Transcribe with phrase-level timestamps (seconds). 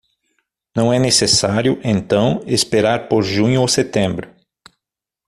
[0.75, 4.33] Não é necessário, então, esperar por junho ou setembro.